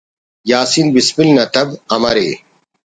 یاسین 0.49 0.87
بسمل 0.95 1.29
نا 1.35 1.43
تب 1.53 1.67
امر 1.95 2.15
ءِ…… 2.27 2.29